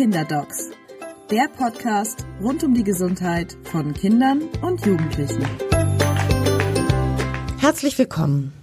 [0.00, 0.70] Kinderdocs,
[1.30, 5.44] der Podcast rund um die Gesundheit von Kindern und Jugendlichen.
[7.58, 8.54] Herzlich willkommen.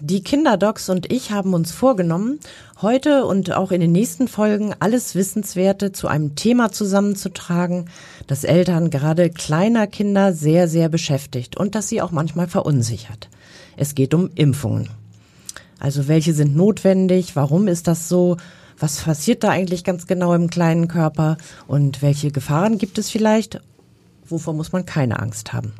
[0.00, 2.40] Die Kinderdocs und ich haben uns vorgenommen,
[2.82, 7.88] heute und auch in den nächsten Folgen alles Wissenswerte zu einem Thema zusammenzutragen,
[8.26, 13.28] das Eltern gerade kleiner Kinder sehr, sehr beschäftigt und das sie auch manchmal verunsichert.
[13.76, 14.88] Es geht um Impfungen.
[15.78, 17.36] Also welche sind notwendig?
[17.36, 18.38] Warum ist das so?
[18.80, 21.36] Was passiert da eigentlich ganz genau im kleinen Körper?
[21.68, 23.60] Und welche Gefahren gibt es vielleicht?
[24.26, 25.74] Wovor muss man keine Angst haben?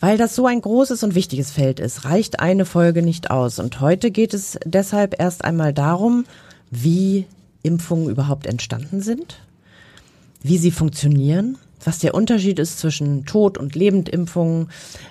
[0.00, 3.58] Weil das so ein großes und wichtiges Feld ist, reicht eine Folge nicht aus.
[3.58, 6.24] Und heute geht es deshalb erst einmal darum,
[6.70, 7.26] wie
[7.62, 9.40] Impfungen überhaupt entstanden sind,
[10.42, 14.68] wie sie funktionieren, was der Unterschied ist zwischen Tod- und Lebendimpfungen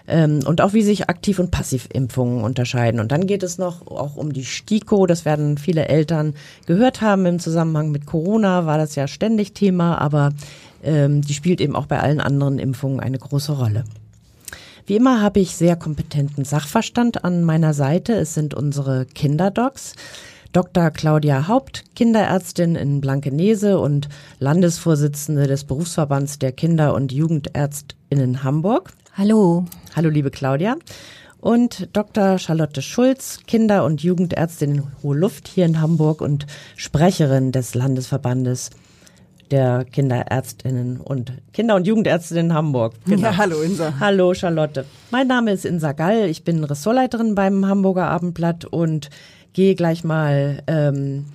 [0.07, 2.99] ähm, und auch wie sich Aktiv- und Passivimpfungen unterscheiden.
[2.99, 5.05] Und dann geht es noch auch um die STIKO.
[5.05, 6.33] Das werden viele Eltern
[6.65, 10.31] gehört haben im Zusammenhang mit Corona, war das ja ständig Thema, aber
[10.83, 13.83] ähm, die spielt eben auch bei allen anderen Impfungen eine große Rolle.
[14.85, 18.13] Wie immer habe ich sehr kompetenten Sachverstand an meiner Seite.
[18.13, 19.93] Es sind unsere Kinderdocs.
[20.53, 20.91] Dr.
[20.91, 28.93] Claudia Haupt, Kinderärztin in Blankenese und Landesvorsitzende des Berufsverbands der Kinder- und Jugendärztinnen Hamburg.
[29.17, 29.65] Hallo.
[29.95, 30.75] Hallo, liebe Claudia.
[31.39, 32.37] Und Dr.
[32.37, 36.45] Charlotte Schulz, Kinder- und Jugendärztin in Hohe Luft hier in Hamburg und
[36.75, 38.69] Sprecherin des Landesverbandes
[39.49, 42.93] der Kinderärztinnen und Kinder- und Jugendärztinnen in Hamburg.
[43.05, 43.23] Genau.
[43.23, 43.93] Ja, hallo Insa.
[43.99, 44.85] Hallo Charlotte.
[45.09, 46.29] Mein Name ist Insa Gall.
[46.29, 49.09] Ich bin Ressortleiterin beim Hamburger Abendblatt und
[49.53, 51.25] gehe gleich mal ähm,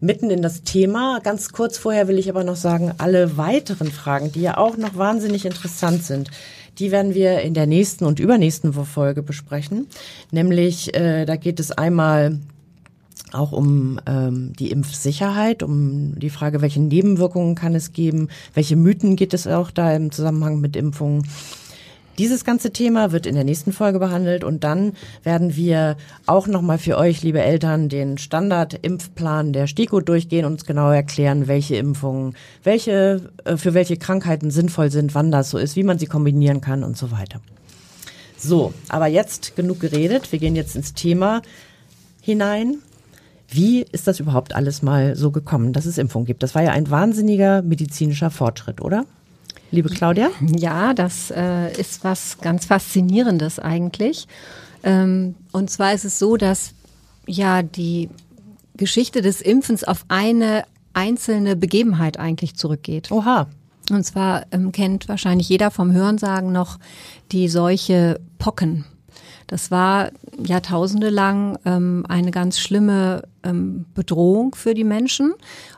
[0.00, 1.20] mitten in das Thema.
[1.22, 4.96] Ganz kurz vorher will ich aber noch sagen, alle weiteren Fragen, die ja auch noch
[4.96, 6.30] wahnsinnig interessant sind,
[6.78, 9.86] die werden wir in der nächsten und übernächsten Folge besprechen.
[10.30, 12.38] Nämlich, äh, da geht es einmal
[13.32, 19.16] auch um ähm, die Impfsicherheit, um die Frage, welche Nebenwirkungen kann es geben, welche Mythen
[19.16, 21.26] geht es auch da im Zusammenhang mit Impfungen.
[22.18, 24.92] Dieses ganze Thema wird in der nächsten Folge behandelt und dann
[25.24, 30.64] werden wir auch nochmal für euch, liebe Eltern, den Standard-Impfplan der STIKO durchgehen und uns
[30.64, 35.74] genau erklären, welche Impfungen, welche, äh, für welche Krankheiten sinnvoll sind, wann das so ist,
[35.74, 37.40] wie man sie kombinieren kann und so weiter.
[38.36, 40.30] So, aber jetzt genug geredet.
[40.30, 41.42] Wir gehen jetzt ins Thema
[42.20, 42.78] hinein.
[43.48, 46.42] Wie ist das überhaupt alles mal so gekommen, dass es Impfungen gibt?
[46.42, 49.04] Das war ja ein wahnsinniger medizinischer Fortschritt, oder?
[49.70, 50.30] Liebe Claudia?
[50.56, 54.28] Ja, das äh, ist was ganz Faszinierendes eigentlich.
[54.82, 56.74] Ähm, und zwar ist es so, dass
[57.26, 58.08] ja die
[58.76, 63.10] Geschichte des Impfens auf eine einzelne Begebenheit eigentlich zurückgeht.
[63.10, 63.48] Oha.
[63.90, 66.78] Und zwar ähm, kennt wahrscheinlich jeder vom Hörensagen noch
[67.32, 68.84] die Seuche Pocken.
[69.46, 70.10] Das war
[70.42, 75.34] Jahrtausende lang ähm, eine ganz schlimme ähm, Bedrohung für die Menschen,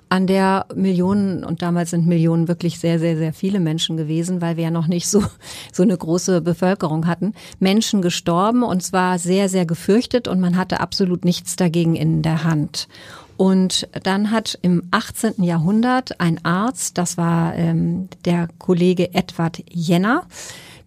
[0.08, 4.56] an der Millionen, und damals sind Millionen wirklich sehr, sehr, sehr viele Menschen gewesen, weil
[4.56, 5.24] wir ja noch nicht so,
[5.72, 10.80] so eine große Bevölkerung hatten, Menschen gestorben und zwar sehr, sehr gefürchtet und man hatte
[10.80, 12.88] absolut nichts dagegen in der Hand.
[13.36, 15.42] Und dann hat im 18.
[15.42, 20.22] Jahrhundert ein Arzt, das war ähm, der Kollege Edward Jenner,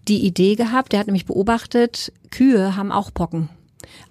[0.07, 3.50] die Idee gehabt, der hat nämlich beobachtet, Kühe haben auch Pocken.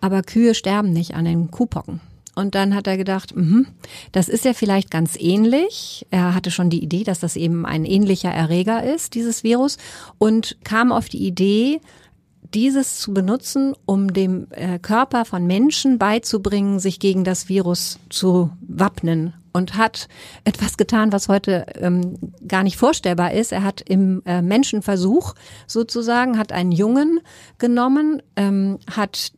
[0.01, 2.01] Aber Kühe sterben nicht an den Kuhpocken.
[2.35, 3.67] Und dann hat er gedacht, mh,
[4.13, 6.07] das ist ja vielleicht ganz ähnlich.
[6.11, 9.77] Er hatte schon die Idee, dass das eben ein ähnlicher Erreger ist, dieses Virus,
[10.19, 11.81] und kam auf die Idee,
[12.55, 18.51] dieses zu benutzen, um dem äh, Körper von Menschen beizubringen, sich gegen das Virus zu
[18.61, 20.09] wappnen und hat
[20.45, 23.53] etwas getan, was heute ähm, gar nicht vorstellbar ist.
[23.53, 25.35] Er hat im äh, Menschenversuch
[25.67, 27.21] sozusagen, hat einen Jungen
[27.59, 29.33] genommen, ähm, hat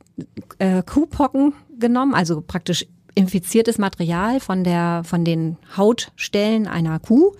[0.58, 7.32] äh, Kuhpocken genommen, also praktisch infiziertes Material von der, von den Hautstellen einer Kuh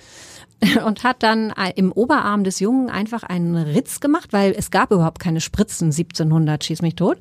[0.85, 4.91] und hat dann äh, im Oberarm des Jungen einfach einen Ritz gemacht, weil es gab
[4.91, 7.19] überhaupt keine Spritzen 1700, schieß mich tot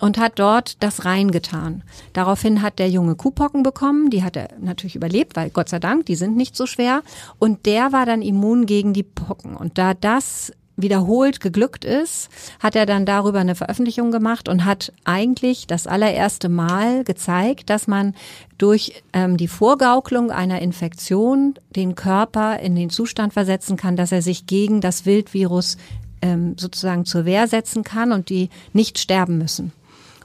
[0.00, 1.82] und hat dort das reingetan.
[2.12, 6.06] Daraufhin hat der Junge Kuhpocken bekommen, die hat er natürlich überlebt, weil Gott sei Dank,
[6.06, 7.02] die sind nicht so schwer
[7.38, 12.76] und der war dann immun gegen die Pocken und da das wiederholt geglückt ist, hat
[12.76, 18.14] er dann darüber eine Veröffentlichung gemacht und hat eigentlich das allererste Mal gezeigt, dass man
[18.58, 24.22] durch ähm, die Vorgaukelung einer Infektion den Körper in den Zustand versetzen kann, dass er
[24.22, 25.76] sich gegen das Wildvirus
[26.22, 29.72] ähm, sozusagen zur Wehr setzen kann und die nicht sterben müssen.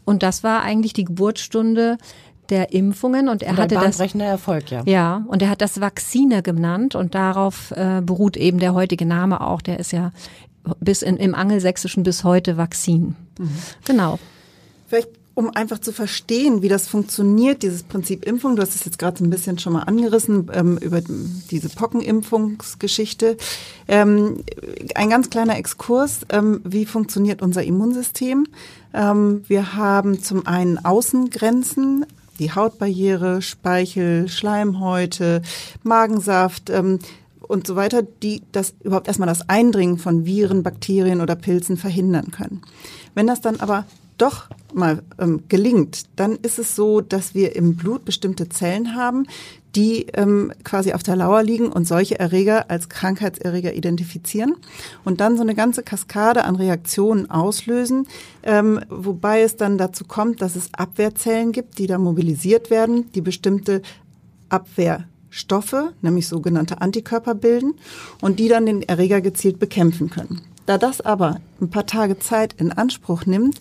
[0.10, 2.00] Und das war eigentlich die Geburtsstunde
[2.50, 4.82] der Impfungen und er und hatte das Erfolg, ja.
[4.88, 9.40] Ja, und er hat das Vakzine genannt und darauf äh, beruht eben der heutige Name
[9.42, 10.12] auch, der ist ja
[10.80, 13.16] bis in, im Angelsächsischen bis heute Vakzin.
[13.38, 13.50] Mhm.
[13.86, 14.18] Genau.
[14.88, 15.10] Vielleicht
[15.40, 18.58] um einfach zu verstehen, wie das funktioniert, dieses Prinzip Impfung.
[18.58, 23.38] Du hast es jetzt gerade so ein bisschen schon mal angerissen ähm, über diese Pockenimpfungsgeschichte.
[23.88, 24.44] Ähm,
[24.96, 28.48] ein ganz kleiner Exkurs, ähm, wie funktioniert unser Immunsystem?
[28.94, 32.06] Ähm, wir haben zum einen Außengrenzen,
[32.40, 35.42] die Hautbarriere, Speichel, Schleimhäute,
[35.84, 37.00] Magensaft ähm,
[37.42, 42.32] und so weiter, die das überhaupt erstmal das Eindringen von Viren, Bakterien oder Pilzen verhindern
[42.32, 42.62] können.
[43.16, 43.86] Wenn das dann aber
[44.18, 49.26] doch mal ähm, gelingt, dann ist es so, dass wir im Blut bestimmte Zellen haben,
[49.76, 54.56] die ähm, quasi auf der Lauer liegen und solche Erreger als Krankheitserreger identifizieren
[55.06, 58.08] und dann so eine ganze Kaskade an Reaktionen auslösen,
[58.44, 63.22] ähm, wobei es dann dazu kommt, dass es Abwehrzellen gibt, die da mobilisiert werden, die
[63.22, 63.82] bestimmte
[64.50, 67.76] Abwehrstoffe, nämlich sogenannte Antikörper bilden
[68.22, 70.42] und die dann den Erreger gezielt bekämpfen können.
[70.66, 73.58] Da das aber ein paar Tage Zeit in Anspruch nimmt,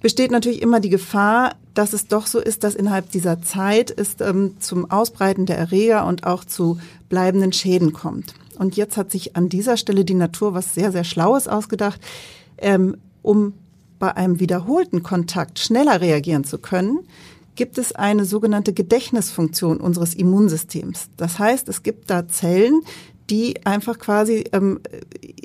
[0.00, 4.16] besteht natürlich immer die Gefahr, dass es doch so ist, dass innerhalb dieser Zeit es
[4.20, 6.78] ähm, zum Ausbreiten der Erreger und auch zu
[7.08, 8.34] bleibenden Schäden kommt.
[8.58, 12.00] Und jetzt hat sich an dieser Stelle die Natur was sehr, sehr Schlaues ausgedacht,
[12.58, 13.54] ähm, um
[13.98, 17.00] bei einem wiederholten Kontakt schneller reagieren zu können,
[17.54, 21.08] gibt es eine sogenannte Gedächtnisfunktion unseres Immunsystems.
[21.16, 22.82] Das heißt, es gibt da Zellen,
[23.30, 24.80] die einfach quasi ähm,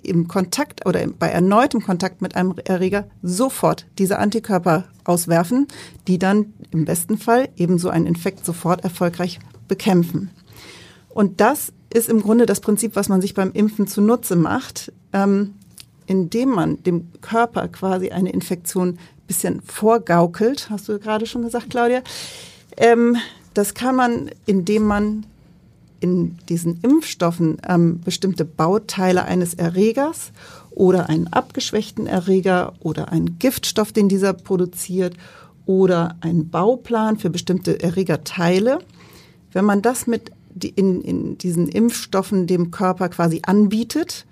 [0.04, 5.68] im Kontakt oder bei erneutem Kontakt mit einem Erreger sofort diese Antikörper auswerfen,
[6.07, 10.30] die dann im besten Fall ebenso einen Infekt sofort erfolgreich bekämpfen.
[11.10, 15.56] Und das ist im Grunde das Prinzip, was man sich beim Impfen zunutze macht, ähm,
[16.06, 22.01] indem man dem Körper quasi eine Infektion bisschen vorgaukelt, hast du gerade schon gesagt, Claudia.
[22.75, 23.16] Ähm,
[23.54, 25.25] das kann man, indem man
[26.01, 30.31] in diesen Impfstoffen ähm, bestimmte Bauteile eines Erregers
[30.71, 35.15] oder einen abgeschwächten Erreger oder einen Giftstoff, den dieser produziert
[35.65, 38.80] oder einen Bauplan für bestimmte Erregerteile.
[39.53, 40.31] Wenn man das mit
[40.75, 44.25] in, in diesen Impfstoffen dem Körper quasi anbietet,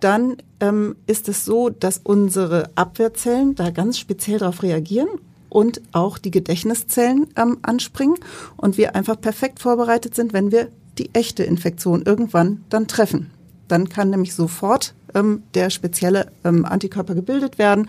[0.00, 5.08] dann ähm, ist es so, dass unsere Abwehrzellen da ganz speziell darauf reagieren
[5.48, 8.16] und auch die Gedächtniszellen ähm, anspringen
[8.56, 10.68] und wir einfach perfekt vorbereitet sind, wenn wir
[10.98, 13.30] die echte Infektion irgendwann dann treffen.
[13.68, 17.88] Dann kann nämlich sofort ähm, der spezielle ähm, Antikörper gebildet werden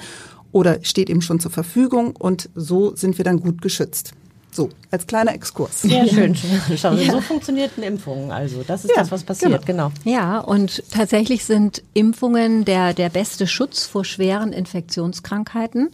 [0.51, 4.13] oder steht ihm schon zur Verfügung und so sind wir dann gut geschützt.
[4.55, 5.81] So, als kleiner Exkurs.
[5.81, 6.33] Sehr schön.
[6.77, 7.11] Schau, ja.
[7.11, 8.31] So funktionierten Impfungen.
[8.31, 9.91] Also, das ist ja, das, was passiert, genau.
[10.05, 10.15] genau.
[10.17, 15.89] Ja, und tatsächlich sind Impfungen der, der beste Schutz vor schweren Infektionskrankheiten,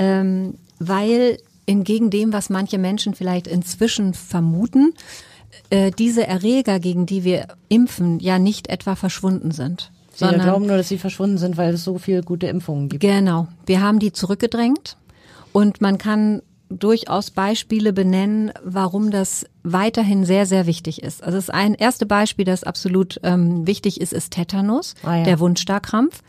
[0.00, 4.92] ähm, weil entgegen dem, was manche Menschen vielleicht inzwischen vermuten,
[5.70, 9.90] äh, diese Erreger, gegen die wir impfen, ja nicht etwa verschwunden sind.
[10.18, 13.00] Wir glauben nur, dass sie verschwunden sind, weil es so viele gute Impfungen gibt.
[13.00, 13.48] Genau.
[13.64, 14.96] Wir haben die zurückgedrängt
[15.52, 21.22] und man kann durchaus Beispiele benennen, warum das weiterhin sehr, sehr wichtig ist.
[21.22, 25.24] Also das ein erste Beispiel, das absolut ähm, wichtig ist, ist Tetanus, ah, ja.
[25.24, 26.22] der Wundstarkrampf.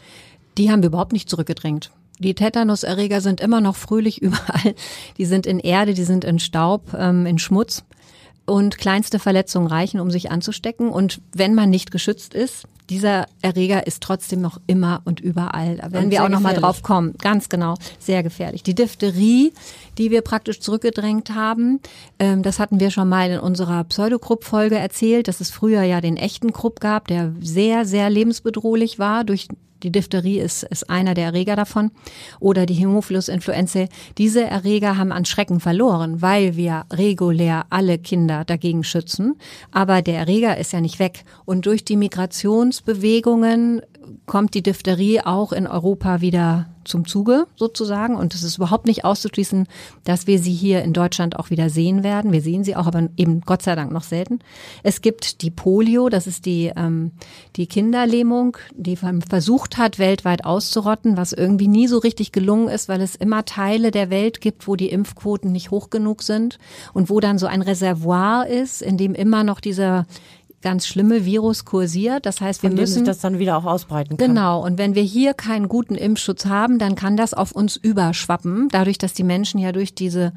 [0.57, 1.91] Die haben wir überhaupt nicht zurückgedrängt.
[2.19, 4.75] Die Tetanuserreger sind immer noch fröhlich überall.
[5.17, 7.83] Die sind in Erde, die sind in Staub, ähm, in Schmutz
[8.51, 10.89] und kleinste Verletzungen reichen, um sich anzustecken.
[10.89, 15.77] Und wenn man nicht geschützt ist, dieser Erreger ist trotzdem noch immer und überall.
[15.77, 17.13] Da werden und wir auch noch mal drauf kommen.
[17.21, 18.61] Ganz genau, sehr gefährlich.
[18.61, 19.53] Die Diphtherie,
[19.97, 21.79] die wir praktisch zurückgedrängt haben,
[22.19, 26.17] ähm, das hatten wir schon mal in unserer Pseudokrupp-Folge erzählt, dass es früher ja den
[26.17, 29.47] echten Krupp gab, der sehr, sehr lebensbedrohlich war durch
[29.83, 31.91] die Diphtherie ist, ist einer der Erreger davon.
[32.39, 33.89] Oder die Hämophilus influenzae.
[34.17, 39.35] Diese Erreger haben an Schrecken verloren, weil wir regulär alle Kinder dagegen schützen.
[39.71, 41.23] Aber der Erreger ist ja nicht weg.
[41.45, 43.81] Und durch die Migrationsbewegungen
[44.25, 48.15] kommt die Diphtherie auch in Europa wieder zum Zuge sozusagen.
[48.15, 49.67] Und es ist überhaupt nicht auszuschließen,
[50.03, 52.31] dass wir sie hier in Deutschland auch wieder sehen werden.
[52.31, 54.39] Wir sehen sie auch, aber eben Gott sei Dank noch selten.
[54.83, 57.11] Es gibt die Polio, das ist die, ähm,
[57.55, 63.01] die Kinderlähmung, die versucht hat, weltweit auszurotten, was irgendwie nie so richtig gelungen ist, weil
[63.01, 66.59] es immer Teile der Welt gibt, wo die Impfquoten nicht hoch genug sind
[66.93, 70.05] und wo dann so ein Reservoir ist, in dem immer noch dieser
[70.61, 72.25] ganz schlimme Virus kursiert.
[72.25, 74.27] Das heißt, wir Von müssen sich das dann wieder auch ausbreiten kann.
[74.27, 74.63] Genau.
[74.63, 78.97] Und wenn wir hier keinen guten Impfschutz haben, dann kann das auf uns überschwappen, dadurch,
[78.97, 80.33] dass die Menschen ja durch diese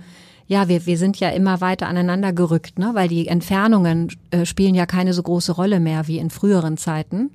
[0.46, 2.90] ja, wir, wir sind ja immer weiter aneinander gerückt, ne?
[2.92, 7.30] weil die Entfernungen äh, spielen ja keine so große Rolle mehr wie in früheren Zeiten.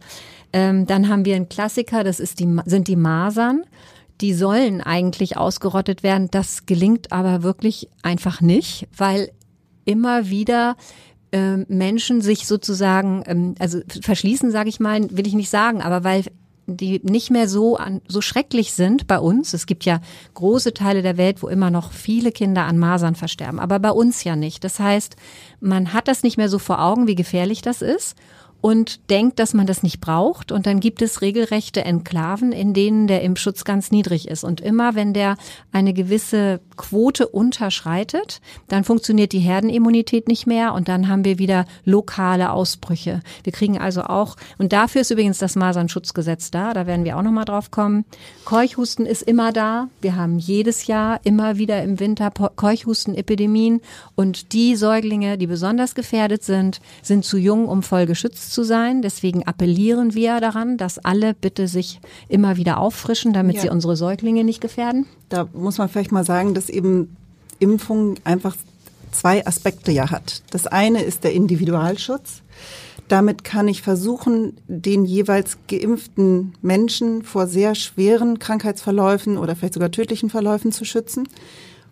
[0.53, 3.63] Ähm, dann haben wir einen Klassiker, das ist die, sind die Masern.
[4.21, 6.27] Die sollen eigentlich ausgerottet werden.
[6.29, 9.31] Das gelingt aber wirklich einfach nicht, weil
[9.85, 10.75] immer wieder
[11.31, 16.03] äh, Menschen sich sozusagen, ähm, also verschließen, sage ich mal, will ich nicht sagen, aber
[16.03, 16.23] weil
[16.77, 19.53] die nicht mehr so an, so schrecklich sind bei uns.
[19.53, 20.01] Es gibt ja
[20.35, 24.23] große Teile der Welt, wo immer noch viele Kinder an Masern versterben, aber bei uns
[24.23, 24.63] ja nicht.
[24.63, 25.15] Das heißt,
[25.59, 28.15] man hat das nicht mehr so vor Augen, wie gefährlich das ist
[28.61, 30.51] und denkt, dass man das nicht braucht.
[30.51, 34.43] Und dann gibt es regelrechte Enklaven, in denen der Impfschutz ganz niedrig ist.
[34.43, 35.37] Und immer wenn der
[35.71, 41.65] eine gewisse Quote unterschreitet, dann funktioniert die Herdenimmunität nicht mehr und dann haben wir wieder
[41.85, 43.21] lokale Ausbrüche.
[43.43, 47.21] Wir kriegen also auch, und dafür ist übrigens das Masernschutzgesetz da, da werden wir auch
[47.21, 48.05] nochmal drauf kommen.
[48.45, 49.89] Keuchhusten ist immer da.
[50.01, 53.81] Wir haben jedes Jahr immer wieder im Winter Keuchhustenepidemien
[54.15, 59.01] und die Säuglinge, die besonders gefährdet sind, sind zu jung, um voll geschützt zu sein.
[59.01, 63.61] Deswegen appellieren wir daran, dass alle bitte sich immer wieder auffrischen, damit ja.
[63.63, 65.05] sie unsere Säuglinge nicht gefährden.
[65.29, 67.15] Da muss man vielleicht mal sagen, dass eben
[67.59, 68.55] Impfung einfach
[69.11, 70.43] zwei Aspekte ja hat.
[70.51, 72.41] Das eine ist der Individualschutz.
[73.07, 79.89] Damit kann ich versuchen, den jeweils geimpften Menschen vor sehr schweren Krankheitsverläufen oder vielleicht sogar
[79.89, 81.27] tödlichen Verläufen zu schützen.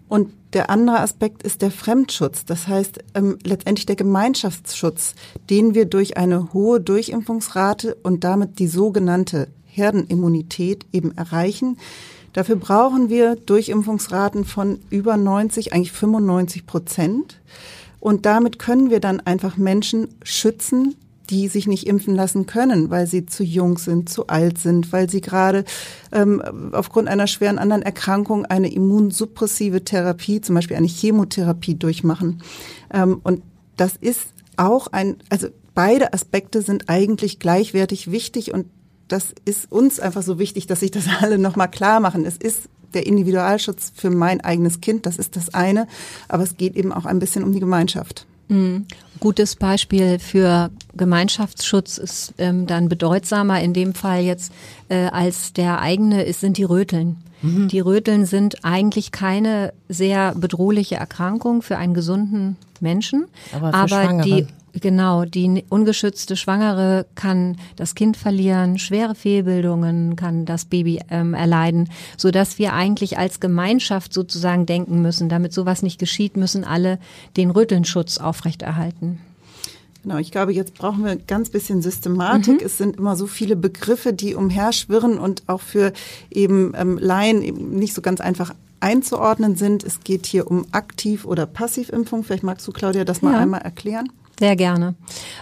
[0.07, 5.15] Und der andere Aspekt ist der Fremdschutz, das heißt ähm, letztendlich der Gemeinschaftsschutz,
[5.49, 11.77] den wir durch eine hohe Durchimpfungsrate und damit die sogenannte Herdenimmunität eben erreichen.
[12.33, 17.39] Dafür brauchen wir Durchimpfungsraten von über 90, eigentlich 95 Prozent.
[17.99, 20.95] Und damit können wir dann einfach Menschen schützen,
[21.29, 25.09] die sich nicht impfen lassen können, weil sie zu jung sind, zu alt sind, weil
[25.09, 25.65] sie gerade
[26.11, 26.41] ähm,
[26.71, 32.41] aufgrund einer schweren anderen Erkrankung eine immunsuppressive Therapie, zum Beispiel eine Chemotherapie durchmachen.
[32.93, 33.41] Ähm, und
[33.75, 38.67] das ist auch ein, also beide Aspekte sind eigentlich gleichwertig wichtig und
[39.07, 42.25] das ist uns einfach so wichtig, dass sich das alle nochmal klar machen.
[42.25, 45.87] Es ist der Individualschutz für mein eigenes Kind, das ist das eine,
[46.29, 48.25] aber es geht eben auch ein bisschen um die Gemeinschaft.
[48.47, 48.85] Mhm.
[49.19, 54.51] Gutes Beispiel für Gemeinschaftsschutz ist ähm, dann bedeutsamer in dem Fall jetzt
[54.89, 57.17] äh, als der eigene ist, sind die Röteln.
[57.41, 57.67] Mhm.
[57.67, 64.47] Die Röteln sind eigentlich keine sehr bedrohliche Erkrankung für einen gesunden Menschen, aber, aber die
[64.81, 71.89] Genau, die ungeschützte Schwangere kann das Kind verlieren, schwere Fehlbildungen kann das Baby ähm, erleiden,
[72.17, 76.99] so dass wir eigentlich als Gemeinschaft sozusagen denken müssen, damit sowas nicht geschieht, müssen alle
[77.37, 79.19] den Rüttelnschutz aufrechterhalten.
[80.03, 82.61] Genau, ich glaube, jetzt brauchen wir ganz bisschen Systematik.
[82.61, 82.65] Mhm.
[82.65, 85.91] Es sind immer so viele Begriffe, die umherschwirren und auch für
[86.31, 89.83] eben ähm, Laien eben nicht so ganz einfach einzuordnen sind.
[89.83, 92.23] Es geht hier um Aktiv- oder Passivimpfung.
[92.23, 93.39] Vielleicht magst du, Claudia, das mal ja.
[93.39, 94.09] einmal erklären.
[94.39, 94.95] Sehr gerne.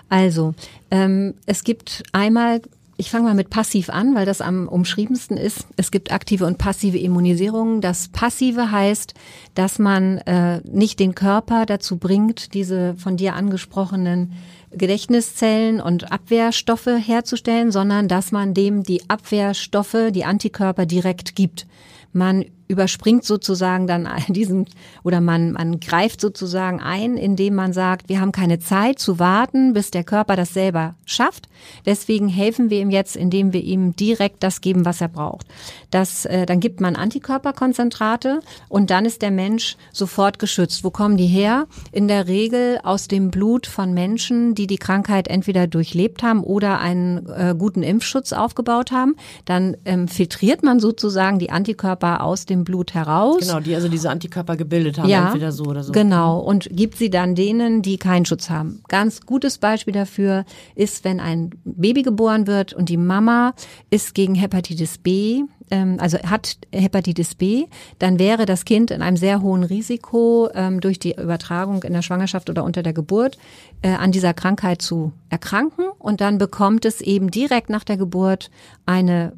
[0.10, 0.54] Also,
[0.92, 2.62] ähm, es gibt einmal
[2.98, 5.68] ich fange mal mit passiv an, weil das am umschriebensten ist.
[5.76, 7.82] Es gibt aktive und passive Immunisierung.
[7.82, 9.14] Das passive heißt,
[9.54, 14.34] dass man äh, nicht den Körper dazu bringt, diese von dir angesprochenen
[14.72, 21.68] Gedächtniszellen und Abwehrstoffe herzustellen, sondern dass man dem die Abwehrstoffe, die Antikörper direkt gibt.
[22.14, 24.66] Man überspringt sozusagen dann diesen
[25.04, 29.74] oder man, man greift sozusagen ein, indem man sagt, wir haben keine Zeit zu warten,
[29.74, 31.48] bis der Körper das selber schafft.
[31.86, 35.48] Deswegen helfen wir ihm jetzt, indem wir ihm direkt das geben, was er braucht.
[35.92, 40.84] Das, äh, dann gibt man Antikörperkonzentrate und dann ist der Mensch sofort geschützt.
[40.84, 41.68] Wo kommen die her?
[41.92, 46.80] In der Regel aus dem Blut von Menschen, die die Krankheit entweder durchlebt haben oder
[46.80, 49.16] einen äh, guten Impfschutz aufgebaut haben.
[49.46, 53.40] Dann ähm, filtriert man sozusagen die Antikörper aus dem dem Blut heraus.
[53.40, 55.92] Genau, die also diese Antikörper gebildet haben, ja, entweder so oder so.
[55.92, 58.82] Genau, und gibt sie dann denen, die keinen Schutz haben.
[58.88, 60.46] Ganz gutes Beispiel dafür
[60.76, 63.54] ist, wenn ein Baby geboren wird und die Mama
[63.90, 67.66] ist gegen Hepatitis B ähm, also hat Hepatitis B,
[68.00, 72.02] dann wäre das Kind in einem sehr hohen Risiko ähm, durch die Übertragung in der
[72.02, 73.38] Schwangerschaft oder unter der Geburt
[73.82, 78.52] äh, an dieser Krankheit zu erkranken und dann bekommt es eben direkt nach der Geburt
[78.86, 79.34] eine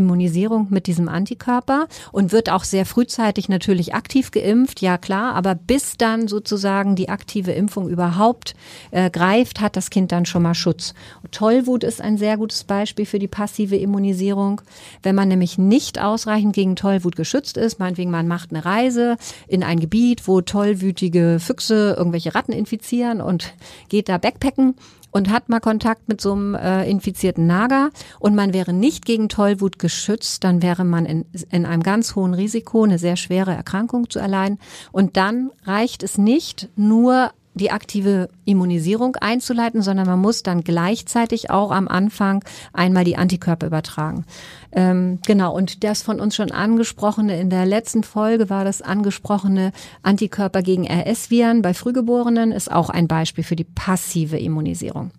[0.00, 5.54] Immunisierung mit diesem Antikörper und wird auch sehr frühzeitig natürlich aktiv geimpft, ja klar, aber
[5.54, 8.54] bis dann sozusagen die aktive Impfung überhaupt
[8.90, 10.94] äh, greift, hat das Kind dann schon mal Schutz.
[11.30, 14.62] Tollwut ist ein sehr gutes Beispiel für die passive Immunisierung.
[15.02, 19.16] Wenn man nämlich nicht ausreichend gegen Tollwut geschützt ist, meinetwegen man macht eine Reise
[19.46, 23.52] in ein Gebiet, wo tollwütige Füchse irgendwelche Ratten infizieren und
[23.88, 24.74] geht da backpacken,
[25.10, 29.28] und hat mal Kontakt mit so einem äh, infizierten Nager und man wäre nicht gegen
[29.28, 34.08] Tollwut geschützt, dann wäre man in, in einem ganz hohen Risiko, eine sehr schwere Erkrankung
[34.10, 34.58] zu erleiden.
[34.92, 41.50] Und dann reicht es nicht, nur die aktive Immunisierung einzuleiten, sondern man muss dann gleichzeitig
[41.50, 44.24] auch am Anfang einmal die Antikörper übertragen.
[44.72, 49.72] Ähm, genau, und das von uns schon angesprochene, in der letzten Folge war das angesprochene
[50.02, 55.10] Antikörper gegen RS-Viren bei Frühgeborenen, ist auch ein Beispiel für die passive Immunisierung.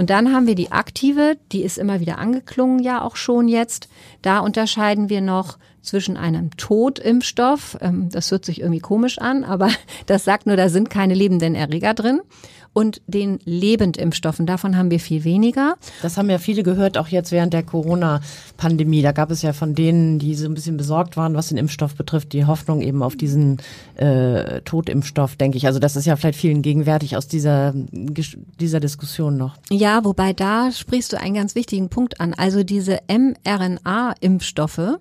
[0.00, 3.90] Und dann haben wir die aktive, die ist immer wieder angeklungen ja auch schon jetzt.
[4.22, 9.68] Da unterscheiden wir noch zwischen einem Totimpfstoff, ähm, das hört sich irgendwie komisch an, aber
[10.06, 12.22] das sagt nur, da sind keine lebenden Erreger drin
[12.72, 14.46] und den Lebendimpfstoffen.
[14.46, 15.74] Davon haben wir viel weniger.
[16.02, 19.02] Das haben ja viele gehört, auch jetzt während der Corona-Pandemie.
[19.02, 21.96] Da gab es ja von denen, die so ein bisschen besorgt waren, was den Impfstoff
[21.96, 23.58] betrifft, die Hoffnung eben auf diesen
[23.96, 25.66] äh, Totimpfstoff, denke ich.
[25.66, 29.56] Also das ist ja vielleicht vielen gegenwärtig aus dieser, dieser Diskussion noch.
[29.70, 32.34] Ja, wobei da sprichst du einen ganz wichtigen Punkt an.
[32.34, 34.98] Also diese mRNA-Impfstoffe,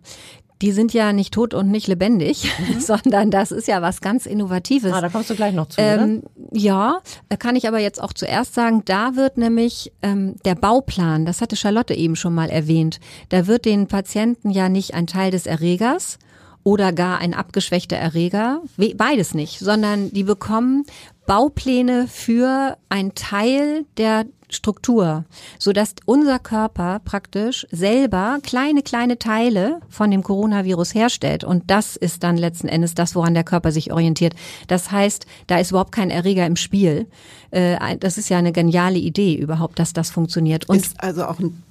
[0.62, 2.80] die sind ja nicht tot und nicht lebendig, mhm.
[2.80, 4.92] sondern das ist ja was ganz Innovatives.
[4.92, 5.82] Ah, da kommst du gleich noch zu.
[5.82, 7.00] Ähm, ja,
[7.40, 11.56] kann ich aber jetzt auch zuerst sagen, da wird nämlich ähm, der Bauplan, das hatte
[11.56, 13.00] Charlotte eben schon mal erwähnt,
[13.30, 16.20] da wird den Patienten ja nicht ein Teil des Erregers
[16.64, 18.62] oder gar ein abgeschwächter Erreger,
[18.96, 20.86] beides nicht, sondern die bekommen
[21.26, 25.26] Baupläne für ein Teil der Struktur,
[25.58, 31.44] so dass unser Körper praktisch selber kleine, kleine Teile von dem Coronavirus herstellt.
[31.44, 34.34] Und das ist dann letzten Endes das, woran der Körper sich orientiert.
[34.68, 37.08] Das heißt, da ist überhaupt kein Erreger im Spiel.
[37.52, 40.70] Äh, das ist ja eine geniale Idee überhaupt, dass das funktioniert.
[40.70, 41.64] Und ist also auch ein,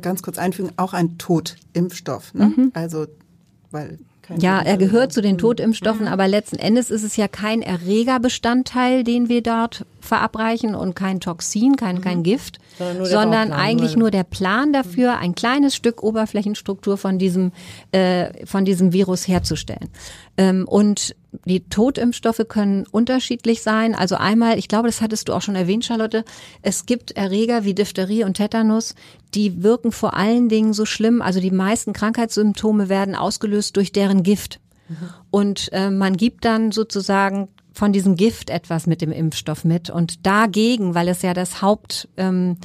[0.00, 2.34] ganz kurz einfügen, auch ein Totimpfstoff.
[2.34, 2.52] Ne?
[2.56, 2.70] Mhm.
[2.74, 3.06] Also,
[3.70, 3.98] weil
[4.38, 9.28] ja, er gehört zu den Totimpfstoffen, aber letzten Endes ist es ja kein Erregerbestandteil, den
[9.28, 12.22] wir dort verabreichen und kein Toxin, kein, kein mhm.
[12.24, 17.52] Gift, sondern, sondern eigentlich nur der Plan dafür, ein kleines Stück Oberflächenstruktur von diesem,
[17.92, 19.88] äh, von diesem Virus herzustellen.
[20.36, 23.94] Ähm, und die Totimpfstoffe können unterschiedlich sein.
[23.94, 26.24] Also einmal, ich glaube, das hattest du auch schon erwähnt, Charlotte,
[26.62, 28.94] es gibt Erreger wie Diphtherie und Tetanus,
[29.34, 31.22] die wirken vor allen Dingen so schlimm.
[31.22, 34.60] Also die meisten Krankheitssymptome werden ausgelöst durch deren Gift.
[34.88, 34.96] Mhm.
[35.30, 39.90] Und äh, man gibt dann sozusagen von diesem Gift etwas mit dem Impfstoff mit.
[39.90, 42.56] Und dagegen, weil es ja das Haupt ähm,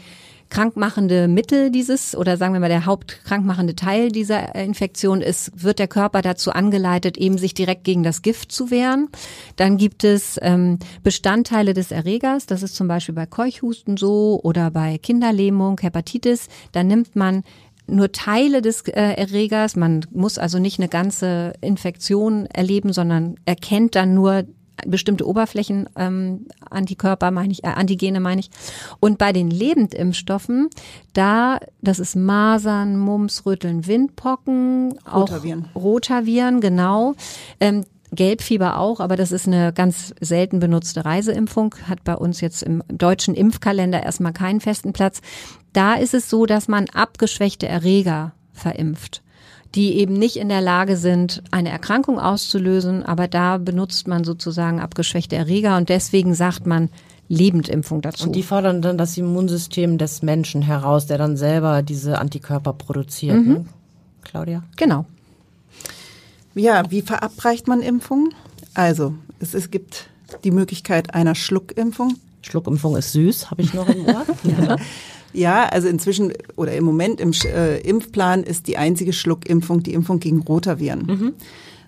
[0.50, 5.88] krankmachende Mittel dieses oder sagen wir mal der hauptkrankmachende Teil dieser Infektion ist, wird der
[5.88, 9.10] Körper dazu angeleitet, eben sich direkt gegen das Gift zu wehren.
[9.56, 14.72] Dann gibt es ähm, Bestandteile des Erregers, das ist zum Beispiel bei Keuchhusten so oder
[14.72, 16.48] bei Kinderlähmung, Hepatitis.
[16.72, 17.44] Da nimmt man
[17.90, 19.76] nur Teile des äh, Erregers.
[19.76, 24.44] Man muss also nicht eine ganze Infektion erleben, sondern erkennt dann nur
[24.86, 28.50] bestimmte Oberflächen ähm, Antikörper meine ich, äh, Antigene meine ich.
[29.00, 30.70] Und bei den Lebendimpfstoffen,
[31.14, 35.70] da, das ist Masern, Mumps, Rütteln, Windpocken, Rotaviren.
[35.74, 37.16] auch Rotaviren, genau.
[37.60, 42.64] Ähm, Gelbfieber auch, aber das ist eine ganz selten benutzte Reiseimpfung, hat bei uns jetzt
[42.64, 45.22] im deutschen Impfkalender erstmal keinen festen Platz.
[45.74, 49.24] Da ist es so, dass man abgeschwächte Erreger verimpft
[49.78, 54.80] die eben nicht in der Lage sind, eine Erkrankung auszulösen, aber da benutzt man sozusagen
[54.80, 56.90] abgeschwächte Erreger und deswegen sagt man
[57.30, 58.26] Lebendimpfung dazu.
[58.26, 63.38] Und die fordern dann das Immunsystem des Menschen heraus, der dann selber diese Antikörper produziert,
[63.38, 63.48] mhm.
[63.48, 63.66] ne?
[64.24, 64.64] Claudia?
[64.78, 65.06] Genau.
[66.56, 68.34] Ja, wie verabreicht man Impfungen?
[68.74, 70.10] Also, es, es gibt
[70.44, 72.16] die Möglichkeit einer Schluckimpfung.
[72.42, 74.26] Schluckimpfung ist süß, habe ich noch im Ohr.
[74.44, 74.76] ja.
[75.38, 80.20] Ja, also inzwischen oder im Moment im äh, Impfplan ist die einzige Schluckimpfung die Impfung
[80.20, 81.34] gegen Rotaviren, mhm.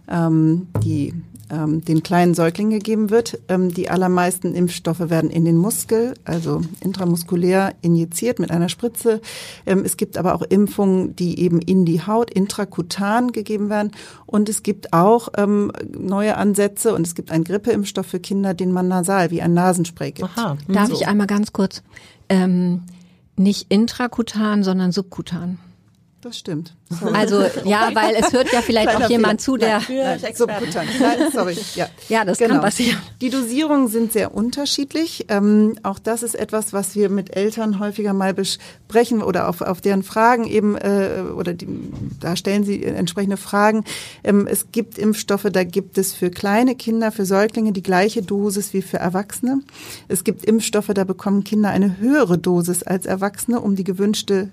[0.07, 1.15] ähm, die
[1.49, 3.39] ähm, den kleinen Säuglingen gegeben wird.
[3.47, 9.19] Ähm, die allermeisten Impfstoffe werden in den Muskel, also intramuskulär injiziert mit einer Spritze.
[9.65, 13.93] Ähm, es gibt aber auch Impfungen, die eben in die Haut intrakutan gegeben werden.
[14.27, 18.71] Und es gibt auch ähm, neue Ansätze und es gibt einen Grippeimpfstoff für Kinder, den
[18.71, 20.29] man nasal wie ein Nasenspray gibt.
[20.37, 20.55] Aha.
[20.67, 20.93] Darf so.
[20.93, 21.81] ich einmal ganz kurz?
[23.39, 25.59] Nicht intrakutan, sondern subkutan.
[26.21, 26.75] Das stimmt.
[26.89, 27.13] Sorry.
[27.19, 29.57] Also ja, weil es hört ja vielleicht Kleiner auch jemand Fehler.
[29.57, 30.87] zu, der Nein, Nein, subkutan.
[30.99, 31.57] Nein, sorry.
[31.75, 32.55] Ja, ja das genau.
[32.55, 32.97] kann passieren.
[33.21, 35.25] Die Dosierungen sind sehr unterschiedlich.
[35.29, 39.79] Ähm, auch das ist etwas, was wir mit Eltern häufiger mal besprechen oder auf, auf
[39.79, 41.67] deren Fragen eben äh, oder die,
[42.19, 43.85] da stellen sie entsprechende Fragen.
[44.23, 48.73] Ähm, es gibt Impfstoffe, da gibt es für kleine Kinder, für Säuglinge die gleiche Dosis
[48.73, 49.61] wie für Erwachsene.
[50.09, 54.49] Es gibt Impfstoffe, da bekommen Kinder eine höhere Dosis als Erwachsene, um die gewünschte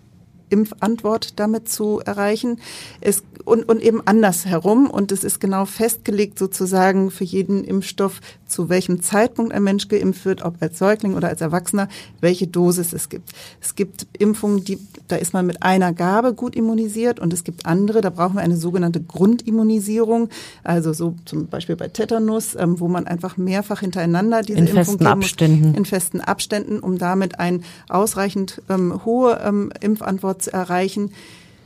[0.48, 2.61] Impfantwort damit zu erreichen.
[3.00, 4.90] Es, und, und eben andersherum.
[4.90, 10.24] Und es ist genau festgelegt sozusagen für jeden Impfstoff, zu welchem Zeitpunkt ein Mensch geimpft
[10.24, 11.88] wird, ob als Säugling oder als Erwachsener,
[12.20, 13.30] welche Dosis es gibt.
[13.61, 14.78] Es gibt Impfungen, die,
[15.09, 18.42] da ist man mit einer Gabe gut immunisiert und es gibt andere, da brauchen wir
[18.42, 20.28] eine sogenannte Grundimmunisierung.
[20.64, 24.85] Also so zum Beispiel bei Tetanus, ähm, wo man einfach mehrfach hintereinander diese in Impfung
[24.85, 25.68] festen Abständen.
[25.68, 31.12] Muss, in festen Abständen, um damit ein ausreichend ähm, hohe ähm, Impfantwort zu erreichen.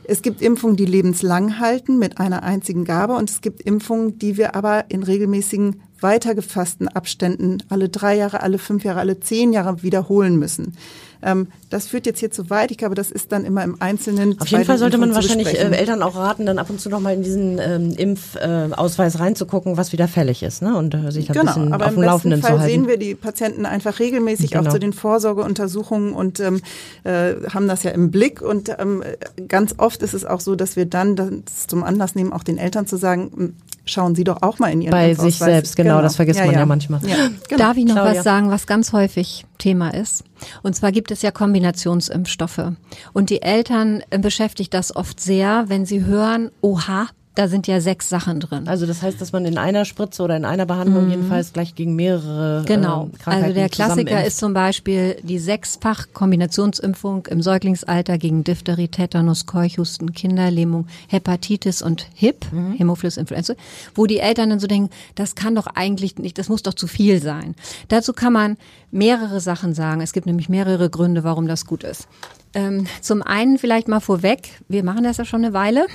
[0.03, 4.35] Es gibt Impfungen, die lebenslang halten mit einer einzigen Gabe und es gibt Impfungen, die
[4.35, 9.83] wir aber in regelmäßigen weitergefassten Abständen alle drei Jahre, alle fünf Jahre, alle zehn Jahre
[9.83, 10.75] wiederholen müssen.
[11.23, 12.71] Ähm, das führt jetzt hier zu weit.
[12.71, 14.39] Ich glaube, das ist dann immer im Einzelnen.
[14.39, 16.99] Auf jeden Fall sollte man wahrscheinlich äh, Eltern auch raten, dann ab und zu noch
[16.99, 20.75] mal in diesen ähm, Impfausweis äh, reinzugucken, was wieder fällig ist, ne?
[20.75, 22.73] Und äh, sich da genau, ein bisschen aber auf dem Laufenden Fall zu halten.
[22.73, 24.67] sehen wir die Patienten einfach regelmäßig genau.
[24.67, 26.61] auch zu den Vorsorgeuntersuchungen und ähm,
[27.03, 28.41] äh, haben das ja im Blick.
[28.41, 29.03] Und ähm,
[29.47, 32.57] ganz oft ist es auch so, dass wir dann das zum Anlass nehmen, auch den
[32.57, 36.01] Eltern zu sagen, schauen Sie doch auch mal in Ihren Bei sich selbst, genau, genau,
[36.01, 37.01] das vergisst ja, man ja, ja manchmal.
[37.05, 37.15] Ja,
[37.49, 37.57] genau.
[37.57, 38.15] Darf ich noch Claudia.
[38.15, 40.23] was sagen, was ganz häufig Thema ist?
[40.61, 42.71] Und zwar gibt es ja Kombinationsimpfstoffe.
[43.13, 47.79] Und die Eltern äh, beschäftigt das oft sehr, wenn sie hören, oha, da sind ja
[47.79, 48.67] sechs Sachen drin.
[48.67, 51.11] Also das heißt, dass man in einer Spritze oder in einer Behandlung mhm.
[51.11, 53.05] jedenfalls gleich gegen mehrere genau.
[53.13, 58.89] äh, Krankheiten Also der Klassiker ist zum Beispiel die sechsfach Kombinationsimpfung im Säuglingsalter gegen Diphtherie,
[58.89, 62.73] Tetanus, Keuchhusten, Kinderlähmung, Hepatitis und HIP, mhm.
[62.73, 63.53] Hämophilus Influenza,
[63.95, 66.87] wo die Eltern dann so denken, das kann doch eigentlich nicht, das muss doch zu
[66.87, 67.55] viel sein.
[67.87, 68.57] Dazu kann man
[68.91, 70.01] mehrere Sachen sagen.
[70.01, 72.07] Es gibt nämlich mehrere Gründe, warum das gut ist.
[72.53, 75.87] Ähm, zum einen vielleicht mal vorweg, wir machen das ja schon eine Weile.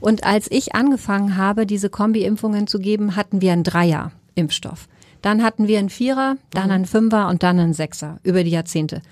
[0.00, 4.88] Und als ich angefangen habe, diese Kombi-Impfungen zu geben, hatten wir einen Dreier-Impfstoff.
[5.22, 6.72] Dann hatten wir einen Vierer, dann mhm.
[6.72, 9.02] einen Fünfer und dann einen Sechser über die Jahrzehnte.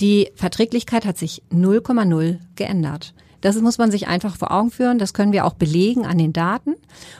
[0.00, 3.14] Die Verträglichkeit hat sich 0,0 geändert.
[3.40, 4.98] Das muss man sich einfach vor Augen führen.
[4.98, 6.74] Das können wir auch belegen an den Daten.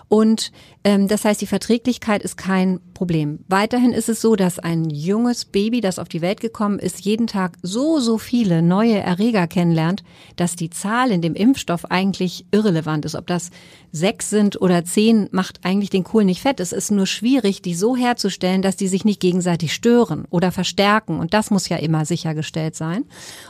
[0.09, 0.53] Und
[0.85, 3.41] ähm, das heißt, die Verträglichkeit ist kein Problem.
[3.49, 7.27] Weiterhin ist es so, dass ein junges Baby, das auf die Welt gekommen ist, jeden
[7.27, 10.03] Tag so, so viele neue Erreger kennenlernt,
[10.37, 13.15] dass die Zahl in dem Impfstoff eigentlich irrelevant ist.
[13.15, 13.51] Ob das
[13.93, 16.61] sechs sind oder zehn, macht eigentlich den Kohl nicht fett.
[16.61, 21.21] Es ist nur schwierig, die so herzustellen, dass die sich nicht gegenseitig stören oder verstärken.
[21.21, 23.05] Und das muss ja immer sichergestellt sein.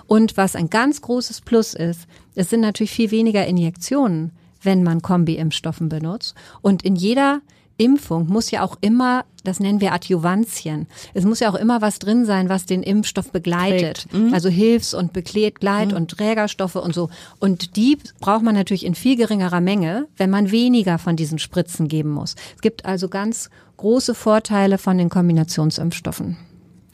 [0.07, 2.07] Und was ein ganz großes Plus ist,
[2.39, 6.35] es sind natürlich viel weniger Injektionen wenn man Kombi-Impfstoffen benutzt.
[6.63, 7.41] Und in jeder
[7.77, 10.89] Impfung muss ja auch immer, das nennen wir Adjuvantien.
[11.15, 14.07] Es muss ja auch immer was drin sein, was den Impfstoff begleitet.
[14.13, 14.35] Mhm.
[14.35, 15.97] Also Hilfs- und Begleit- mhm.
[15.97, 17.09] und Trägerstoffe und so.
[17.39, 21.87] Und die braucht man natürlich in viel geringerer Menge, wenn man weniger von diesen Spritzen
[21.87, 22.35] geben muss.
[22.57, 26.37] Es gibt also ganz große Vorteile von den Kombinationsimpfstoffen.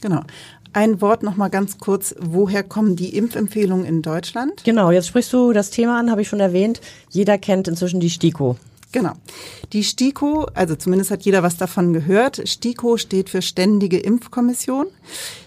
[0.03, 0.21] Genau.
[0.75, 4.65] Ein Wort noch mal ganz kurz, woher kommen die Impfempfehlungen in Deutschland?
[4.65, 6.81] Genau, jetzt sprichst du das Thema an, habe ich schon erwähnt.
[7.09, 8.57] Jeder kennt inzwischen die STIKO.
[8.91, 9.13] Genau.
[9.73, 12.43] Die STIKO, also zumindest hat jeder was davon gehört.
[12.45, 14.87] STIKO steht für Ständige Impfkommission.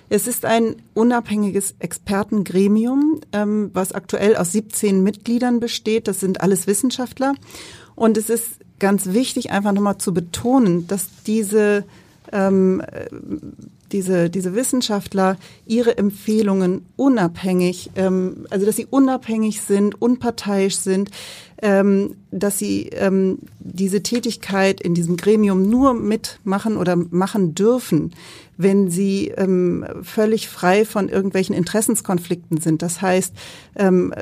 [0.08, 6.08] Es ist ein unabhängiges Expertengremium, ähm, was aktuell aus 17 Mitgliedern besteht.
[6.08, 7.36] Das sind alles Wissenschaftler.
[7.96, 11.84] Und es ist ganz wichtig, einfach nochmal zu betonen, dass diese
[12.32, 12.82] ähm,
[13.92, 21.12] diese, diese Wissenschaftler ihre Empfehlungen unabhängig, ähm, also dass sie unabhängig sind, unparteiisch sind,
[21.62, 28.14] ähm, dass sie ähm, diese Tätigkeit in diesem Gremium nur mitmachen oder machen dürfen,
[28.58, 32.82] wenn sie ähm, völlig frei von irgendwelchen Interessenskonflikten sind.
[32.82, 33.34] Das heißt,
[33.76, 34.14] ähm,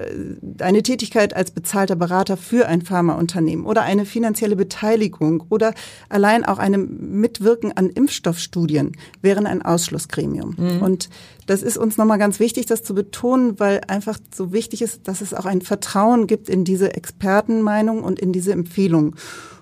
[0.59, 5.73] eine Tätigkeit als bezahlter Berater für ein Pharmaunternehmen oder eine finanzielle Beteiligung oder
[6.09, 10.55] allein auch eine Mitwirken an Impfstoffstudien wären ein Ausschlussgremium.
[10.57, 10.81] Mhm.
[10.81, 11.09] Und
[11.45, 15.21] das ist uns nochmal ganz wichtig, das zu betonen, weil einfach so wichtig ist, dass
[15.21, 19.15] es auch ein Vertrauen gibt in diese Expertenmeinung und in diese Empfehlung.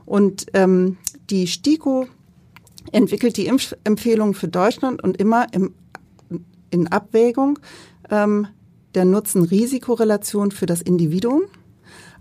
[0.05, 0.97] Und ähm,
[1.29, 2.07] die STIKO
[2.91, 5.73] entwickelt die Impfempfehlungen für Deutschland und immer im,
[6.69, 7.59] in Abwägung
[8.09, 8.47] ähm,
[8.95, 11.43] der Nutzen-Risikorelation für das Individuum,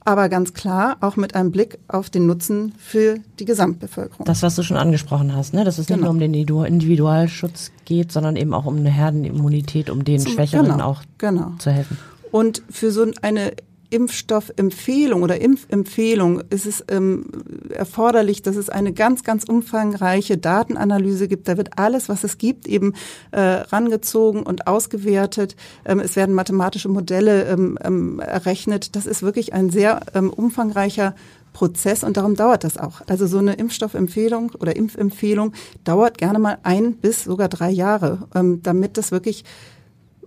[0.05, 4.25] aber ganz klar auch mit einem Blick auf den Nutzen für die Gesamtbevölkerung.
[4.25, 5.65] Das, was du schon angesprochen hast, ne?
[5.65, 5.97] dass es genau.
[5.97, 10.67] nicht nur um den Individualschutz geht, sondern eben auch um eine Herdenimmunität, um den Schwächeren
[10.67, 11.53] genau, auch genau.
[11.59, 11.99] zu helfen.
[12.31, 13.53] Und für so eine
[13.93, 17.27] Impfstoffempfehlung oder Impfempfehlung ist es ähm,
[17.69, 21.47] erforderlich, dass es eine ganz, ganz umfangreiche Datenanalyse gibt.
[21.47, 22.95] Da wird alles, was es gibt, eben
[23.33, 25.57] äh, rangezogen und ausgewertet.
[25.85, 28.97] Ähm, es werden mathematische Modelle ähm, ähm, errechnet.
[28.97, 31.15] Das ist wirklich ein sehr ähm, umfangreicher
[31.53, 33.03] Prozess und darum dauert das auch.
[33.09, 35.53] Also so eine Impfstoffempfehlung oder Impfempfehlung
[35.85, 39.45] dauert gerne mal ein bis sogar drei Jahre, ähm, damit das wirklich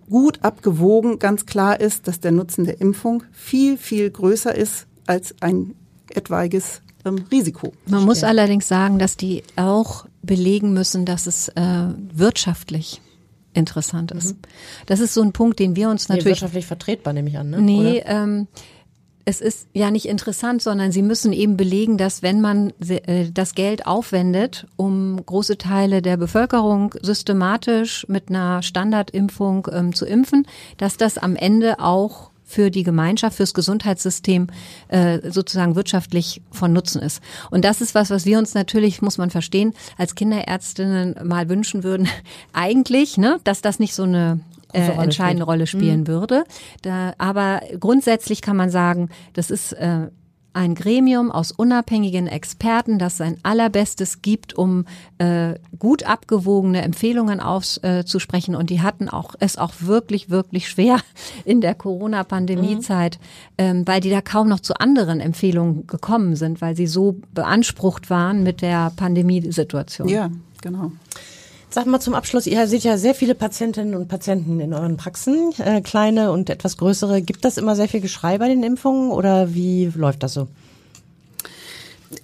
[0.10, 5.36] gut abgewogen ganz klar ist, dass der Nutzen der Impfung viel, viel größer ist als
[5.42, 5.76] ein
[6.10, 7.74] etwaiges ähm, Risiko.
[7.88, 8.28] Man muss ja.
[8.28, 13.02] allerdings sagen, dass die auch belegen müssen, dass es äh, wirtschaftlich
[13.54, 14.36] interessant ist.
[14.36, 14.40] Mhm.
[14.86, 16.26] Das ist so ein Punkt, den wir uns natürlich.
[16.26, 17.62] Nee, wirtschaftlich vertretbar, nehme ich an, ne?
[17.62, 18.48] Nee, ähm,
[19.26, 23.56] es ist ja nicht interessant, sondern sie müssen eben belegen, dass wenn man äh, das
[23.56, 30.98] Geld aufwendet, um große Teile der Bevölkerung systematisch mit einer Standardimpfung ähm, zu impfen, dass
[30.98, 34.48] das am Ende auch für die Gemeinschaft, fürs Gesundheitssystem
[34.90, 37.22] äh, sozusagen wirtschaftlich von Nutzen ist.
[37.50, 41.84] Und das ist was, was wir uns natürlich, muss man verstehen, als Kinderärztinnen mal wünschen
[41.84, 42.08] würden.
[42.54, 44.40] Eigentlich, ne, dass das nicht so eine
[44.76, 45.48] äh, entscheidende spielt.
[45.48, 46.08] Rolle spielen mhm.
[46.08, 46.44] würde.
[46.82, 50.08] Da, aber grundsätzlich kann man sagen, das ist äh,
[50.56, 54.86] ein Gremium aus unabhängigen Experten, das sein allerbestes gibt, um
[55.18, 58.54] äh, gut abgewogene Empfehlungen auszusprechen.
[58.54, 61.00] Äh, und die hatten auch es auch wirklich, wirklich schwer
[61.46, 63.26] in der Corona-Pandemie-Zeit, mhm.
[63.58, 68.10] ähm, weil die da kaum noch zu anderen Empfehlungen gekommen sind, weil sie so beansprucht
[68.10, 70.08] waren mit der Pandemiesituation.
[70.08, 70.94] Ja, genau.
[71.76, 75.52] Sag mal zum Abschluss, ihr seht ja sehr viele Patientinnen und Patienten in euren Praxen,
[75.58, 77.22] äh, kleine und etwas größere.
[77.22, 80.48] Gibt das immer sehr viel Geschrei bei den Impfungen oder wie läuft das so?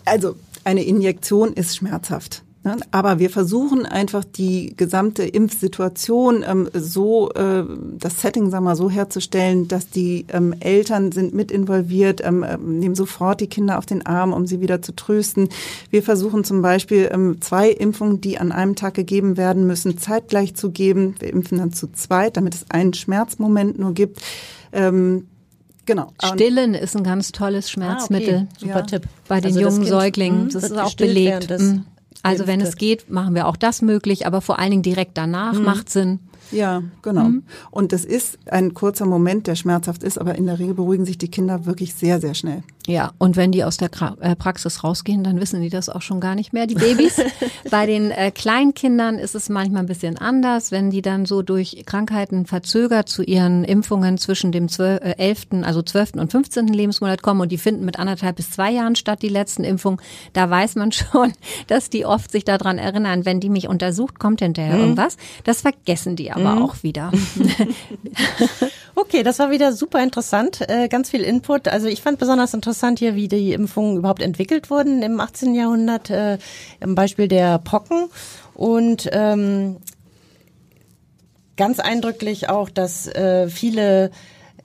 [0.05, 2.43] Also eine Injektion ist schmerzhaft.
[2.63, 2.77] Ne?
[2.91, 7.63] Aber wir versuchen einfach die gesamte Impfsituation ähm, so, äh,
[7.97, 12.45] das Setting, sagen wir mal, so herzustellen, dass die ähm, Eltern sind mit involviert, ähm,
[12.47, 15.49] ähm, nehmen sofort die Kinder auf den Arm, um sie wieder zu trösten.
[15.89, 20.53] Wir versuchen zum Beispiel ähm, zwei Impfungen, die an einem Tag gegeben werden müssen, zeitgleich
[20.53, 21.15] zu geben.
[21.17, 24.21] Wir impfen dann zu zweit, damit es einen Schmerzmoment nur gibt.
[24.71, 25.27] Ähm,
[25.87, 26.13] Genau.
[26.23, 28.35] Stillen ist ein ganz tolles Schmerzmittel.
[28.35, 28.59] Ah, okay.
[28.59, 28.81] Super ja.
[28.83, 29.03] Tipp.
[29.27, 30.49] Bei den also jungen Säuglingen.
[30.49, 31.49] Das ist auch belegt.
[31.49, 31.85] Mhm.
[32.23, 35.53] Also wenn es geht, machen wir auch das möglich, aber vor allen Dingen direkt danach
[35.53, 35.63] mhm.
[35.63, 36.19] macht Sinn.
[36.51, 37.29] Ja, genau.
[37.29, 37.43] Mhm.
[37.71, 41.17] Und es ist ein kurzer Moment, der schmerzhaft ist, aber in der Regel beruhigen sich
[41.17, 42.63] die Kinder wirklich sehr, sehr schnell.
[42.87, 43.89] Ja, und wenn die aus der
[44.21, 47.21] äh, Praxis rausgehen, dann wissen die das auch schon gar nicht mehr, die Babys.
[47.69, 51.83] Bei den äh, Kleinkindern ist es manchmal ein bisschen anders, wenn die dann so durch
[51.85, 56.13] Krankheiten verzögert zu ihren Impfungen zwischen dem 12, äh, 11., also 12.
[56.15, 56.67] und 15.
[56.67, 60.01] Lebensmonat kommen und die finden mit anderthalb bis zwei Jahren statt, die letzten Impfungen.
[60.33, 61.33] Da weiß man schon,
[61.67, 64.81] dass die oft sich daran erinnern, wenn die mich untersucht, kommt hinterher mhm.
[64.81, 65.17] irgendwas.
[65.43, 66.63] Das vergessen die aber mhm.
[66.63, 67.11] auch wieder.
[69.11, 70.61] okay, das war wieder super interessant.
[70.69, 71.67] Äh, ganz viel Input.
[71.67, 75.53] Also ich fand besonders interessant hier, wie die Impfungen überhaupt entwickelt wurden im 18.
[75.53, 76.37] Jahrhundert, äh,
[76.79, 78.09] im Beispiel der Pocken.
[78.53, 79.77] Und ähm,
[81.57, 84.11] ganz eindrücklich auch, dass äh, viele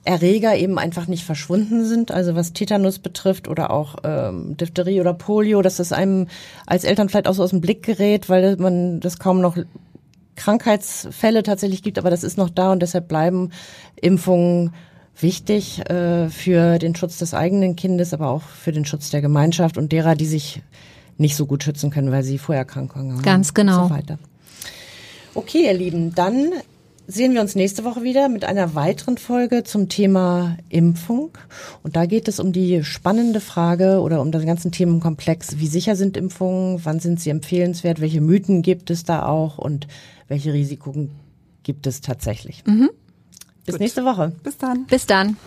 [0.05, 2.11] Erreger eben einfach nicht verschwunden sind.
[2.11, 6.27] Also was Tetanus betrifft oder auch ähm, Diphtherie oder Polio, dass das einem
[6.65, 9.57] als Eltern vielleicht auch so aus dem Blick gerät, weil man das kaum noch
[10.37, 13.51] Krankheitsfälle tatsächlich gibt, aber das ist noch da und deshalb bleiben
[13.99, 14.73] Impfungen
[15.19, 19.77] wichtig äh, für den Schutz des eigenen Kindes, aber auch für den Schutz der Gemeinschaft
[19.77, 20.61] und derer, die sich
[21.17, 23.23] nicht so gut schützen können, weil sie Vorerkrankungen haben.
[23.23, 23.83] Ganz genau.
[23.83, 24.19] Und so weiter.
[25.33, 26.51] Okay, ihr Lieben, dann
[27.07, 31.31] sehen wir uns nächste Woche wieder mit einer weiteren Folge zum Thema Impfung.
[31.81, 35.95] Und da geht es um die spannende Frage oder um den ganzen Themenkomplex, wie sicher
[35.95, 39.87] sind Impfungen, wann sind sie empfehlenswert, welche Mythen gibt es da auch und
[40.27, 41.11] welche Risiken
[41.63, 42.63] gibt es tatsächlich.
[42.65, 42.89] Mhm.
[43.65, 43.81] Bis Gut.
[43.81, 44.33] nächste Woche.
[44.43, 44.85] Bis dann.
[44.85, 45.37] Bis dann.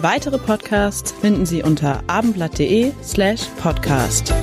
[0.00, 4.34] Weitere Podcasts finden Sie unter abendblatt.de slash podcast.